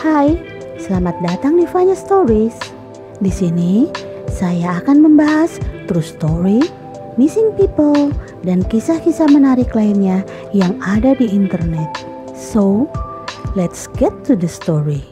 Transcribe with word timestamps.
Hai, 0.00 0.32
selamat 0.80 1.20
datang 1.20 1.60
di 1.60 1.68
Vanya 1.68 1.92
Stories. 1.92 2.56
Di 3.20 3.28
sini 3.28 3.84
saya 4.32 4.80
akan 4.80 5.04
membahas 5.04 5.60
true 5.84 6.00
story, 6.00 6.64
missing 7.20 7.52
people, 7.60 8.08
dan 8.40 8.64
kisah-kisah 8.64 9.28
menarik 9.28 9.76
lainnya 9.76 10.24
yang 10.56 10.80
ada 10.80 11.12
di 11.12 11.28
internet. 11.28 12.00
So, 12.32 12.88
let's 13.52 13.92
get 14.00 14.16
to 14.24 14.40
the 14.40 14.48
story. 14.48 15.04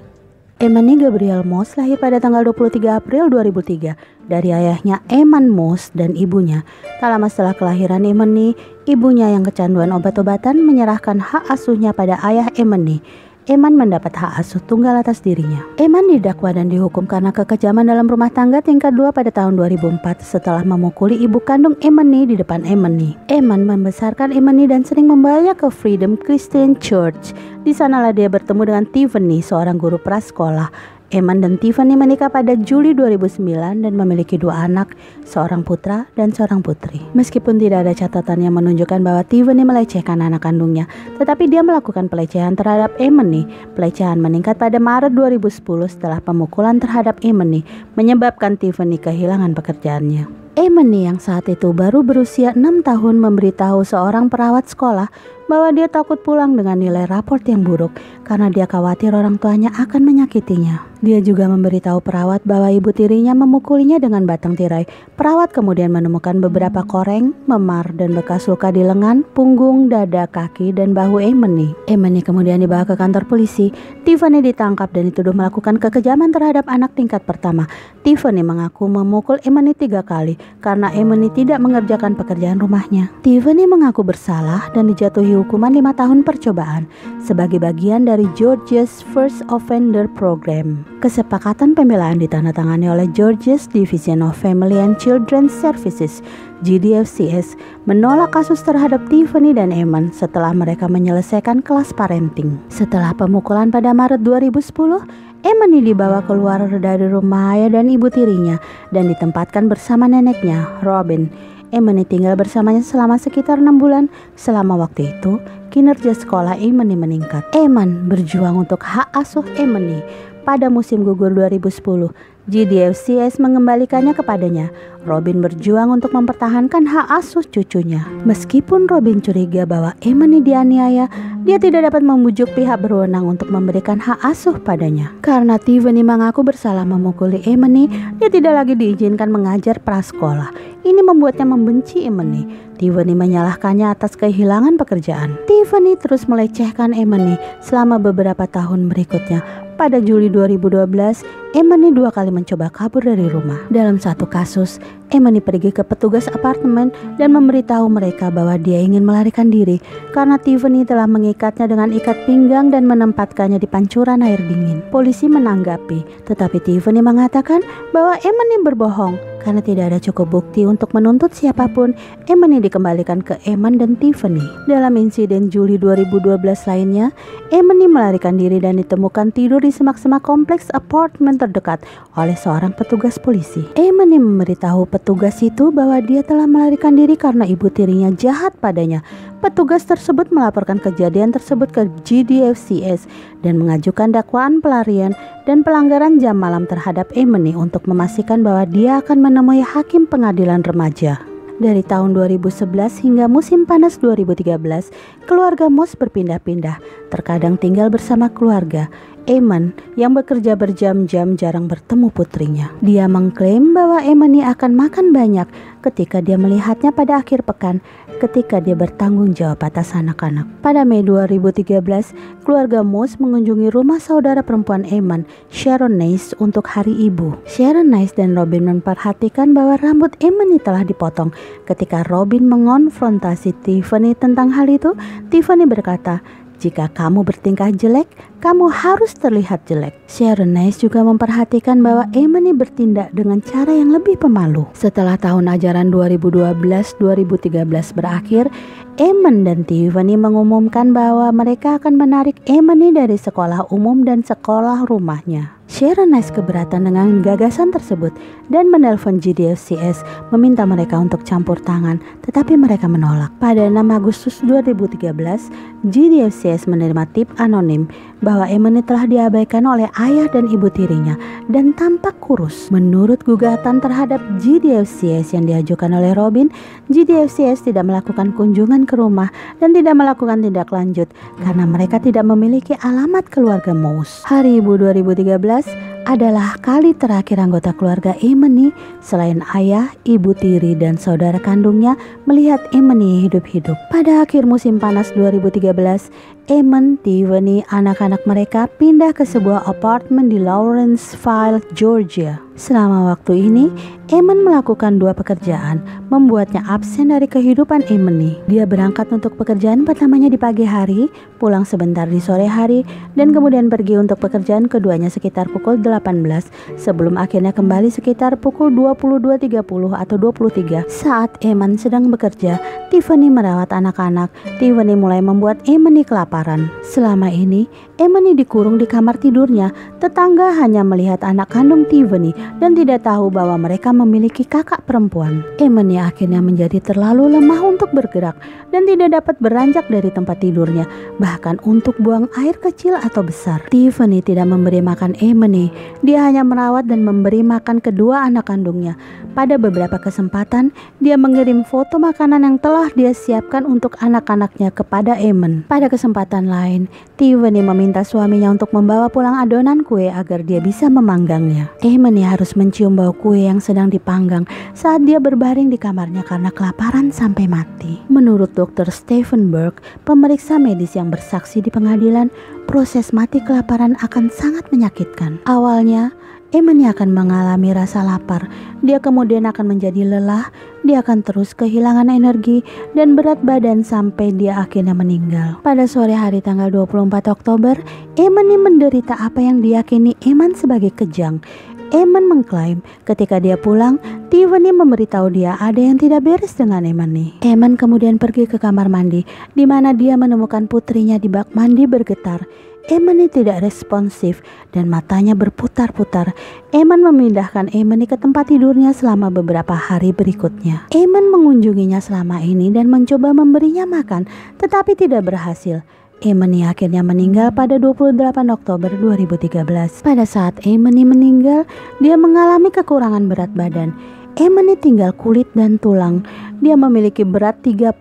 Emani 0.56 0.96
Gabriel 0.96 1.44
Moss 1.44 1.76
lahir 1.76 2.00
pada 2.00 2.16
tanggal 2.16 2.48
23 2.48 2.80
April 2.88 3.28
2003 3.28 3.92
dari 4.24 4.56
ayahnya 4.56 5.04
Eman 5.12 5.52
Moss 5.52 5.92
dan 5.92 6.16
ibunya. 6.16 6.64
Tak 6.96 7.12
lama 7.12 7.28
setelah 7.28 7.52
kelahiran 7.52 8.08
Emani, 8.08 8.56
ibunya 8.88 9.36
yang 9.36 9.44
kecanduan 9.44 9.92
obat-obatan 9.92 10.64
menyerahkan 10.64 11.20
hak 11.20 11.44
asuhnya 11.52 11.92
pada 11.92 12.16
ayah 12.24 12.48
Emani. 12.56 13.27
Eman 13.48 13.80
mendapat 13.80 14.12
hak 14.12 14.44
asuh 14.44 14.60
tunggal 14.60 14.92
atas 15.00 15.24
dirinya. 15.24 15.64
Eman 15.80 16.04
didakwa 16.04 16.52
dan 16.52 16.68
dihukum 16.68 17.08
karena 17.08 17.32
kekejaman 17.32 17.88
dalam 17.88 18.04
rumah 18.04 18.28
tangga 18.28 18.60
tingkat 18.60 18.92
2 18.92 19.08
pada 19.08 19.32
tahun 19.32 19.56
2004 19.56 20.04
setelah 20.20 20.60
memukuli 20.68 21.16
ibu 21.16 21.40
kandung 21.40 21.72
Emani 21.80 22.28
di 22.28 22.36
depan 22.36 22.60
Emani. 22.68 23.16
Eman 23.32 23.64
membesarkan 23.64 24.36
Emani 24.36 24.68
dan 24.68 24.84
sering 24.84 25.08
membawanya 25.08 25.56
ke 25.56 25.72
Freedom 25.72 26.20
Christian 26.20 26.76
Church. 26.76 27.32
Di 27.64 27.72
sanalah 27.72 28.12
dia 28.12 28.28
bertemu 28.28 28.68
dengan 28.68 28.84
Tiffany, 28.84 29.40
seorang 29.40 29.80
guru 29.80 29.96
prasekolah. 29.96 30.97
Eman 31.08 31.40
dan 31.40 31.56
Tiffany 31.56 31.96
menikah 31.96 32.28
pada 32.28 32.52
Juli 32.52 32.92
2009 32.92 33.40
dan 33.80 33.96
memiliki 33.96 34.36
dua 34.36 34.68
anak, 34.68 34.92
seorang 35.24 35.64
putra 35.64 36.04
dan 36.20 36.36
seorang 36.36 36.60
putri. 36.60 37.00
Meskipun 37.16 37.56
tidak 37.56 37.88
ada 37.88 37.96
catatan 37.96 38.44
yang 38.44 38.52
menunjukkan 38.52 39.00
bahwa 39.00 39.24
Tiffany 39.24 39.64
melecehkan 39.64 40.20
anak 40.20 40.44
kandungnya, 40.44 40.84
tetapi 41.16 41.48
dia 41.48 41.64
melakukan 41.64 42.12
pelecehan 42.12 42.60
terhadap 42.60 42.92
Emily. 43.00 43.48
Pelecehan 43.72 44.20
meningkat 44.20 44.60
pada 44.60 44.76
Maret 44.76 45.16
2010 45.16 45.88
setelah 45.88 46.20
pemukulan 46.20 46.76
terhadap 46.76 47.16
Emily, 47.24 47.64
menyebabkan 47.96 48.60
Tiffany 48.60 49.00
kehilangan 49.00 49.56
pekerjaannya. 49.56 50.28
Emily 50.60 51.08
yang 51.08 51.16
saat 51.22 51.48
itu 51.48 51.72
baru 51.72 52.04
berusia 52.04 52.52
6 52.52 52.84
tahun 52.84 53.16
memberitahu 53.16 53.80
seorang 53.80 54.28
perawat 54.28 54.68
sekolah 54.68 55.08
bahwa 55.48 55.72
dia 55.72 55.88
takut 55.88 56.20
pulang 56.20 56.54
dengan 56.54 56.78
nilai 56.78 57.08
raport 57.08 57.42
yang 57.48 57.64
buruk 57.64 57.96
karena 58.28 58.52
dia 58.52 58.68
khawatir 58.68 59.16
orang 59.16 59.40
tuanya 59.40 59.72
akan 59.74 60.04
menyakitinya. 60.04 60.88
Dia 60.98 61.22
juga 61.22 61.46
memberitahu 61.46 62.02
perawat 62.02 62.42
bahwa 62.42 62.74
ibu 62.74 62.90
tirinya 62.90 63.30
memukulinya 63.30 64.02
dengan 64.02 64.26
batang 64.26 64.58
tirai. 64.58 64.82
Perawat 65.14 65.54
kemudian 65.54 65.94
menemukan 65.94 66.42
beberapa 66.42 66.82
koreng, 66.82 67.38
memar, 67.46 67.94
dan 67.94 68.18
bekas 68.18 68.50
luka 68.50 68.74
di 68.74 68.82
lengan, 68.82 69.22
punggung, 69.30 69.86
dada, 69.86 70.26
kaki, 70.26 70.74
dan 70.74 70.98
bahu 70.98 71.22
Emily. 71.22 71.70
Emily 71.86 72.18
kemudian 72.18 72.58
dibawa 72.58 72.82
ke 72.82 72.98
kantor 72.98 73.30
polisi. 73.30 73.70
Tiffany 74.02 74.42
ditangkap 74.42 74.90
dan 74.90 75.06
dituduh 75.14 75.30
melakukan 75.30 75.78
kekejaman 75.78 76.34
terhadap 76.34 76.66
anak 76.66 76.90
tingkat 76.98 77.22
pertama. 77.22 77.70
Tiffany 78.02 78.42
mengaku 78.42 78.90
memukul 78.90 79.38
Emily 79.46 79.78
tiga 79.78 80.02
kali 80.02 80.34
karena 80.58 80.90
Emily 80.90 81.30
tidak 81.30 81.62
mengerjakan 81.62 82.18
pekerjaan 82.18 82.58
rumahnya. 82.58 83.14
Tiffany 83.22 83.70
mengaku 83.70 84.02
bersalah 84.02 84.66
dan 84.74 84.90
dijatuhi 84.90 85.37
hukuman 85.38 85.70
lima 85.70 85.94
tahun 85.94 86.26
percobaan 86.26 86.90
sebagai 87.22 87.62
bagian 87.62 88.10
dari 88.10 88.26
Georgia's 88.34 89.06
First 89.14 89.46
Offender 89.46 90.10
Program. 90.10 90.82
Kesepakatan 90.98 91.78
pembelaan 91.78 92.18
ditandatangani 92.18 92.90
oleh 92.90 93.06
Georgia's 93.14 93.70
Division 93.70 94.18
of 94.18 94.34
Family 94.34 94.74
and 94.74 94.98
Children's 94.98 95.54
Services 95.54 96.18
GDFCS 96.66 97.54
menolak 97.86 98.34
kasus 98.34 98.58
terhadap 98.66 99.06
Tiffany 99.06 99.54
dan 99.54 99.70
Eman 99.70 100.10
setelah 100.10 100.50
mereka 100.50 100.90
menyelesaikan 100.90 101.62
kelas 101.62 101.94
parenting. 101.94 102.58
Setelah 102.66 103.14
pemukulan 103.14 103.70
pada 103.70 103.94
Maret 103.94 104.26
2010, 104.26 105.06
Emily 105.46 105.94
dibawa 105.94 106.18
keluar 106.26 106.66
dari 106.66 107.06
rumah 107.06 107.54
ayah 107.54 107.78
dan 107.78 107.86
ibu 107.86 108.10
tirinya 108.10 108.58
dan 108.90 109.06
ditempatkan 109.06 109.70
bersama 109.70 110.10
neneknya, 110.10 110.66
Robin. 110.82 111.30
Emily 111.68 112.08
tinggal 112.08 112.34
bersamanya 112.34 112.80
selama 112.80 113.20
sekitar 113.20 113.60
enam 113.60 113.76
bulan. 113.76 114.08
Selama 114.34 114.80
waktu 114.80 115.12
itu, 115.12 115.36
kinerja 115.68 116.16
sekolah 116.16 116.56
Emily 116.56 116.96
meningkat. 116.96 117.44
Eman 117.52 118.08
berjuang 118.08 118.64
untuk 118.64 118.80
hak 118.80 119.12
asuh 119.12 119.44
Emily 119.60 120.00
pada 120.48 120.72
musim 120.72 121.04
gugur 121.04 121.28
2010. 121.36 122.08
GDFCS 122.48 123.36
mengembalikannya 123.44 124.16
kepadanya. 124.16 124.72
Robin 125.04 125.44
berjuang 125.44 125.92
untuk 125.92 126.16
mempertahankan 126.16 126.88
hak 126.88 127.06
asuh 127.20 127.44
cucunya. 127.44 128.08
Meskipun 128.24 128.88
Robin 128.88 129.20
curiga 129.20 129.68
bahwa 129.68 129.92
Emily 130.00 130.40
dianiaya, 130.40 131.12
dia 131.44 131.60
tidak 131.60 131.92
dapat 131.92 132.00
membujuk 132.00 132.48
pihak 132.56 132.80
berwenang 132.80 133.28
untuk 133.28 133.52
memberikan 133.52 134.00
hak 134.00 134.16
asuh 134.24 134.56
padanya. 134.56 135.12
Karena 135.20 135.60
Tiffany 135.60 136.00
mengaku 136.00 136.40
bersalah 136.40 136.88
memukuli 136.88 137.44
Emily, 137.44 137.92
dia 138.16 138.32
tidak 138.32 138.64
lagi 138.64 138.72
diizinkan 138.72 139.28
mengajar 139.28 139.76
prasekolah. 139.84 140.48
Ini 140.88 141.04
membuatnya 141.04 141.44
membenci 141.44 142.08
Emily. 142.08 142.48
Tiffany 142.80 143.12
menyalahkannya 143.12 143.92
atas 143.92 144.16
kehilangan 144.16 144.80
pekerjaan. 144.80 145.36
Tiffany 145.44 146.00
terus 146.00 146.24
melecehkan 146.24 146.96
Emily 146.96 147.36
selama 147.60 148.00
beberapa 148.00 148.48
tahun 148.48 148.88
berikutnya. 148.88 149.67
Pada 149.78 150.02
Juli 150.02 150.26
2012, 150.26 151.54
Emily 151.54 151.94
dua 151.94 152.10
kali 152.10 152.34
mencoba 152.34 152.66
kabur 152.66 152.98
dari 152.98 153.30
rumah. 153.30 153.62
Dalam 153.70 153.94
satu 153.94 154.26
kasus, 154.26 154.82
Emily 155.14 155.38
pergi 155.38 155.70
ke 155.70 155.86
petugas 155.86 156.26
apartemen 156.26 156.90
dan 157.14 157.30
memberitahu 157.30 157.86
mereka 157.86 158.26
bahwa 158.28 158.58
dia 158.58 158.82
ingin 158.82 159.06
melarikan 159.06 159.48
diri 159.48 159.78
karena 160.10 160.34
Tiffany 160.36 160.82
telah 160.82 161.06
mengikatnya 161.06 161.70
dengan 161.70 161.94
ikat 161.94 162.26
pinggang 162.26 162.74
dan 162.74 162.90
menempatkannya 162.90 163.62
di 163.62 163.70
pancuran 163.70 164.18
air 164.20 164.42
dingin. 164.50 164.82
Polisi 164.90 165.30
menanggapi, 165.30 166.26
tetapi 166.26 166.58
Tiffany 166.58 166.98
mengatakan 166.98 167.62
bahwa 167.94 168.18
Emily 168.18 168.58
berbohong 168.66 169.16
karena 169.40 169.64
tidak 169.64 169.84
ada 169.94 169.98
cukup 170.02 170.28
bukti 170.28 170.68
untuk 170.68 170.92
menuntut 170.92 171.32
siapa 171.32 171.70
pun. 171.72 171.96
Emily 172.28 172.60
dikembalikan 172.60 173.24
ke 173.24 173.40
Eman 173.48 173.80
dan 173.80 173.96
Tiffany. 173.96 174.44
Dalam 174.68 175.00
insiden 175.00 175.48
Juli 175.48 175.80
2012 175.80 176.68
lainnya, 176.68 177.14
Emily 177.48 177.88
melarikan 177.88 178.36
diri 178.36 178.60
dan 178.60 178.76
ditemukan 178.76 179.32
tidur 179.32 179.64
di 179.64 179.67
semak-semak 179.70 180.24
kompleks 180.26 180.72
apartemen 180.74 181.38
terdekat 181.38 181.84
oleh 182.18 182.34
seorang 182.34 182.74
petugas 182.74 183.16
polisi. 183.16 183.62
Emily 183.78 184.18
memberitahu 184.18 184.90
petugas 184.90 185.38
itu 185.40 185.70
bahwa 185.70 186.02
dia 186.02 186.26
telah 186.26 186.50
melarikan 186.50 186.98
diri 186.98 187.14
karena 187.14 187.46
ibu 187.46 187.70
tirinya 187.70 188.10
jahat 188.12 188.56
padanya. 188.58 189.06
Petugas 189.38 189.86
tersebut 189.86 190.34
melaporkan 190.34 190.82
kejadian 190.82 191.30
tersebut 191.30 191.70
ke 191.70 191.86
GDFCS 192.02 193.06
dan 193.46 193.62
mengajukan 193.62 194.10
dakwaan 194.10 194.58
pelarian 194.58 195.14
dan 195.46 195.62
pelanggaran 195.62 196.18
jam 196.18 196.34
malam 196.36 196.66
terhadap 196.66 197.06
Emily 197.14 197.54
untuk 197.54 197.86
memastikan 197.86 198.42
bahwa 198.42 198.66
dia 198.66 198.98
akan 198.98 199.22
menemui 199.22 199.62
hakim 199.62 200.10
pengadilan 200.10 200.66
remaja. 200.66 201.37
Dari 201.58 201.82
tahun 201.82 202.14
2011 202.14 203.02
hingga 203.02 203.26
musim 203.26 203.66
panas 203.66 203.98
2013, 203.98 204.94
keluarga 205.26 205.66
Moss 205.66 205.98
berpindah-pindah, 205.98 206.78
terkadang 207.10 207.58
tinggal 207.58 207.90
bersama 207.90 208.30
keluarga. 208.30 208.86
Eman 209.26 209.74
yang 209.98 210.14
bekerja 210.14 210.54
berjam-jam 210.54 211.34
jarang 211.34 211.66
bertemu 211.66 212.14
putrinya. 212.14 212.70
Dia 212.78 213.10
mengklaim 213.10 213.74
bahwa 213.74 214.06
Emani 214.06 214.46
akan 214.46 214.72
makan 214.78 215.10
banyak 215.10 215.50
ketika 215.80 216.18
dia 216.18 216.34
melihatnya 216.34 216.90
pada 216.90 217.22
akhir 217.22 217.46
pekan 217.46 217.80
ketika 218.18 218.58
dia 218.58 218.74
bertanggung 218.74 219.32
jawab 219.32 219.62
atas 219.62 219.94
anak-anak. 219.94 220.44
Pada 220.58 220.82
Mei 220.82 221.06
2013, 221.06 222.42
keluarga 222.42 222.82
Moss 222.82 223.16
mengunjungi 223.22 223.70
rumah 223.70 224.02
saudara 224.02 224.42
perempuan 224.42 224.82
Eman, 224.88 225.22
Sharon 225.54 225.96
Nice, 225.96 226.34
untuk 226.42 226.66
Hari 226.66 226.92
Ibu. 227.08 227.46
Sharon 227.46 227.94
Nice 227.94 228.18
dan 228.18 228.34
Robin 228.34 228.66
memperhatikan 228.66 229.54
bahwa 229.54 229.78
rambut 229.78 230.18
Emani 230.18 230.58
telah 230.58 230.82
dipotong. 230.82 231.30
Ketika 231.64 232.02
Robin 232.10 232.44
mengonfrontasi 232.50 233.54
Tiffany 233.62 234.18
tentang 234.18 234.50
hal 234.50 234.66
itu, 234.66 234.98
Tiffany 235.30 235.64
berkata, 235.64 236.20
jika 236.58 236.90
kamu 236.90 237.22
bertingkah 237.22 237.70
jelek, 237.70 238.10
kamu 238.42 238.70
harus 238.70 239.14
terlihat 239.14 239.66
jelek. 239.70 239.94
Sharon 240.10 240.54
Nice 240.54 240.82
juga 240.82 241.06
memperhatikan 241.06 241.82
bahwa 241.82 242.10
Emily 242.10 242.50
bertindak 242.50 243.14
dengan 243.14 243.38
cara 243.42 243.70
yang 243.70 243.94
lebih 243.94 244.18
pemalu. 244.18 244.66
Setelah 244.74 245.14
tahun 245.18 245.48
ajaran 245.54 245.94
2012-2013 245.94 247.94
berakhir, 247.94 248.50
Eman 248.98 249.46
dan 249.46 249.62
Tiffany 249.62 250.18
mengumumkan 250.18 250.90
bahwa 250.90 251.30
mereka 251.30 251.78
akan 251.78 251.94
menarik 251.94 252.42
Emily 252.50 252.90
dari 252.90 253.14
sekolah 253.14 253.70
umum 253.70 254.02
dan 254.02 254.26
sekolah 254.26 254.90
rumahnya. 254.90 255.57
Sharon 255.68 256.16
Nice 256.16 256.32
keberatan 256.32 256.88
dengan 256.88 257.20
gagasan 257.20 257.68
tersebut 257.68 258.16
dan 258.48 258.72
menelpon 258.72 259.20
GDFCS 259.20 260.00
meminta 260.32 260.64
mereka 260.64 260.96
untuk 260.96 261.28
campur 261.28 261.60
tangan, 261.60 262.00
tetapi 262.24 262.56
mereka 262.56 262.88
menolak. 262.88 263.28
Pada 263.36 263.68
6 263.68 263.76
Agustus 263.92 264.40
2013, 264.48 265.52
GDFCS 265.84 266.64
menerima 266.72 267.04
tip 267.12 267.28
anonim 267.36 267.84
bahwa 268.24 268.48
Emily 268.48 268.80
telah 268.80 269.04
diabaikan 269.04 269.68
oleh 269.68 269.92
ayah 270.00 270.24
dan 270.32 270.48
ibu 270.48 270.72
tirinya 270.72 271.20
dan 271.52 271.76
tampak 271.76 272.16
kurus. 272.16 272.72
Menurut 272.72 273.20
gugatan 273.28 273.84
terhadap 273.84 274.24
GDFCS 274.40 275.36
yang 275.36 275.44
diajukan 275.44 275.92
oleh 275.92 276.16
Robin, 276.16 276.48
GDFCS 276.88 277.68
tidak 277.68 277.84
melakukan 277.84 278.32
kunjungan 278.32 278.88
ke 278.88 278.96
rumah 278.96 279.28
dan 279.60 279.76
tidak 279.76 280.00
melakukan 280.00 280.40
tindak 280.40 280.72
lanjut 280.72 281.12
karena 281.44 281.68
mereka 281.68 282.00
tidak 282.00 282.24
memiliki 282.24 282.72
alamat 282.80 283.28
keluarga 283.28 283.76
Mouse. 283.76 284.24
Hari 284.24 284.64
Ibu 284.64 284.80
2013 284.80 285.57
adalah 286.04 286.54
kali 286.60 286.94
terakhir 286.94 287.40
anggota 287.40 287.72
keluarga 287.74 288.14
Emily 288.20 288.70
selain 289.00 289.40
ayah, 289.56 289.90
ibu 290.04 290.36
tiri, 290.36 290.76
dan 290.76 290.94
saudara 290.94 291.40
kandungnya 291.40 291.96
melihat 292.28 292.62
Emily 292.70 293.26
hidup-hidup. 293.26 293.76
Pada 293.88 294.22
akhir 294.22 294.44
musim 294.44 294.76
panas 294.76 295.10
2013, 295.16 296.12
Eamon, 296.48 296.96
Tiffany, 297.04 297.60
anak-anak 297.68 298.24
mereka 298.24 298.72
pindah 298.80 299.12
ke 299.12 299.20
sebuah 299.20 299.68
apartemen 299.68 300.32
di 300.32 300.40
Lawrenceville, 300.40 301.60
Georgia. 301.76 302.40
Selama 302.58 303.14
waktu 303.14 303.52
ini, 303.52 303.70
Eamon 304.08 304.42
melakukan 304.42 304.96
dua 304.96 305.12
pekerjaan, 305.12 305.78
membuatnya 306.08 306.64
absen 306.66 307.12
dari 307.12 307.28
kehidupan 307.28 307.86
Emily. 307.86 308.40
Dia 308.48 308.64
berangkat 308.64 309.12
untuk 309.12 309.36
pekerjaan 309.36 309.84
pertamanya 309.84 310.32
di 310.32 310.40
pagi 310.40 310.64
hari, 310.64 311.06
pulang 311.36 311.62
sebentar 311.62 312.08
di 312.08 312.18
sore 312.18 312.48
hari, 312.48 312.82
dan 313.14 313.30
kemudian 313.30 313.68
pergi 313.68 314.00
untuk 314.00 314.18
pekerjaan 314.18 314.66
keduanya 314.66 315.06
sekitar 315.06 315.46
pukul 315.52 315.78
18 315.78 316.48
sebelum 316.80 317.20
akhirnya 317.20 317.52
kembali 317.52 317.92
sekitar 317.92 318.40
pukul 318.40 318.72
22.30 318.72 319.60
atau 319.94 320.16
23. 320.16 320.88
Saat 320.88 321.38
Eamon 321.44 321.76
sedang 321.78 322.08
bekerja, 322.08 322.58
Tiffany 322.88 323.28
merawat 323.28 323.70
anak-anak. 323.70 324.32
Tiffany 324.58 324.96
mulai 324.98 325.22
membuat 325.22 325.62
Emily 325.68 326.02
kelaparan. 326.38 326.70
Selama 326.86 327.28
ini, 327.34 327.66
Emily 327.98 328.38
dikurung 328.38 328.78
di 328.78 328.86
kamar 328.86 329.18
tidurnya. 329.18 329.74
Tetangga 329.98 330.54
hanya 330.62 330.86
melihat 330.86 331.26
anak 331.26 331.50
kandung 331.50 331.82
Tiffany 331.90 332.30
dan 332.62 332.78
tidak 332.78 333.02
tahu 333.02 333.26
bahwa 333.34 333.58
mereka 333.58 333.90
memiliki 333.90 334.46
kakak 334.46 334.86
perempuan. 334.86 335.42
Emily 335.58 335.98
akhirnya 335.98 336.38
menjadi 336.38 336.78
terlalu 336.78 337.38
lemah 337.38 337.58
untuk 337.66 337.90
bergerak 337.90 338.38
dan 338.70 338.86
tidak 338.86 339.18
dapat 339.18 339.34
beranjak 339.42 339.84
dari 339.90 340.14
tempat 340.14 340.38
tidurnya, 340.38 340.86
bahkan 341.18 341.58
untuk 341.66 341.98
buang 341.98 342.30
air 342.38 342.54
kecil 342.54 342.94
atau 342.94 343.26
besar. 343.26 343.58
Tiffany 343.74 344.22
tidak 344.22 344.46
memberi 344.46 344.78
makan 344.78 345.18
Emily, 345.18 345.74
dia 346.06 346.22
hanya 346.22 346.46
merawat 346.46 346.86
dan 346.86 347.02
memberi 347.02 347.42
makan 347.42 347.82
kedua 347.82 348.30
anak 348.30 348.46
kandungnya. 348.46 348.94
Pada 349.34 349.54
beberapa 349.54 349.98
kesempatan, 350.02 350.74
dia 350.98 351.14
mengirim 351.14 351.62
foto 351.62 351.98
makanan 351.98 352.42
yang 352.42 352.56
telah 352.58 352.90
dia 352.94 353.14
siapkan 353.14 353.62
untuk 353.66 353.94
anak-anaknya 354.02 354.74
kepada 354.74 355.14
Eamon. 355.14 355.62
Pada 355.66 355.86
kesempatan 355.86 356.27
lain, 356.28 356.92
Tiffany 357.16 357.64
meminta 357.64 358.04
suaminya 358.04 358.52
untuk 358.52 358.68
membawa 358.76 359.08
pulang 359.08 359.40
adonan 359.40 359.80
kue 359.80 360.12
agar 360.12 360.44
dia 360.44 360.60
bisa 360.60 360.92
memanggangnya. 360.92 361.72
Eamon 361.80 362.20
harus 362.20 362.52
mencium 362.52 362.92
bau 362.98 363.16
kue 363.16 363.48
yang 363.48 363.62
sedang 363.64 363.88
dipanggang 363.88 364.44
saat 364.76 365.06
dia 365.08 365.16
berbaring 365.16 365.72
di 365.72 365.80
kamarnya 365.80 366.26
karena 366.26 366.52
kelaparan 366.52 367.08
sampai 367.08 367.48
mati. 367.48 368.02
Menurut 368.12 368.52
dokter 368.52 368.84
Stephen 368.92 369.48
Burke, 369.48 369.80
pemeriksa 370.04 370.58
medis 370.60 370.98
yang 370.98 371.08
bersaksi 371.08 371.64
di 371.64 371.72
pengadilan, 371.72 372.28
proses 372.68 373.16
mati 373.16 373.40
kelaparan 373.40 373.96
akan 374.04 374.28
sangat 374.28 374.68
menyakitkan. 374.68 375.40
Awalnya, 375.48 376.12
Emily 376.48 376.88
akan 376.88 377.12
mengalami 377.12 377.76
rasa 377.76 378.00
lapar. 378.00 378.48
Dia 378.80 378.96
kemudian 379.04 379.44
akan 379.44 379.76
menjadi 379.76 380.00
lelah, 380.00 380.48
dia 380.80 381.04
akan 381.04 381.20
terus 381.20 381.52
kehilangan 381.52 382.08
energi 382.08 382.64
dan 382.96 383.12
berat 383.12 383.44
badan 383.44 383.84
sampai 383.84 384.32
dia 384.32 384.56
akhirnya 384.56 384.96
meninggal. 384.96 385.60
Pada 385.60 385.84
sore 385.84 386.16
hari 386.16 386.40
tanggal 386.40 386.72
24 386.72 387.28
Oktober, 387.28 387.76
Emily 388.16 388.56
menderita 388.56 389.20
apa 389.20 389.44
yang 389.44 389.60
diyakini 389.60 390.16
Eman 390.24 390.56
sebagai 390.56 390.88
kejang. 390.96 391.44
Eman 391.92 392.28
mengklaim 392.28 392.80
ketika 393.04 393.40
dia 393.40 393.60
pulang, 393.60 394.00
Tiffany 394.28 394.72
memberitahu 394.72 395.32
dia 395.32 395.56
ada 395.56 395.80
yang 395.80 395.96
tidak 395.96 396.24
beres 396.24 396.52
dengan 396.52 396.84
Emani. 396.84 397.36
Eman 397.44 397.76
kemudian 397.76 398.16
pergi 398.20 398.44
ke 398.44 398.60
kamar 398.60 398.92
mandi, 398.92 399.24
di 399.52 399.64
mana 399.64 399.96
dia 399.96 400.16
menemukan 400.16 400.64
putrinya 400.68 401.16
di 401.16 401.28
bak 401.32 401.52
mandi 401.52 401.88
bergetar. 401.88 402.44
Emily 402.88 403.28
tidak 403.28 403.60
responsif 403.60 404.40
dan 404.72 404.88
matanya 404.88 405.36
berputar-putar. 405.36 406.32
Eman 406.72 407.04
memindahkan 407.04 407.68
Emily 407.76 408.08
ke 408.08 408.16
tempat 408.16 408.48
tidurnya 408.48 408.96
selama 408.96 409.28
beberapa 409.28 409.76
hari 409.76 410.16
berikutnya. 410.16 410.88
Eman 410.96 411.28
mengunjunginya 411.28 412.00
selama 412.00 412.40
ini 412.40 412.72
dan 412.72 412.88
mencoba 412.88 413.36
memberinya 413.36 413.84
makan, 413.84 414.24
tetapi 414.56 414.96
tidak 414.96 415.28
berhasil. 415.28 415.84
Emily 416.24 416.64
akhirnya 416.64 417.04
meninggal 417.04 417.52
pada 417.52 417.76
28 417.76 418.16
Oktober 418.48 418.88
2013. 418.88 419.68
Pada 420.00 420.24
saat 420.24 420.56
Emily 420.64 421.04
meninggal, 421.04 421.68
dia 422.00 422.16
mengalami 422.16 422.72
kekurangan 422.72 423.28
berat 423.28 423.52
badan. 423.52 423.92
Emily 424.40 424.80
tinggal 424.80 425.12
kulit 425.12 425.50
dan 425.52 425.76
tulang. 425.76 426.24
Dia 426.64 426.74
memiliki 426.74 427.22
berat 427.22 427.60
32 427.60 428.00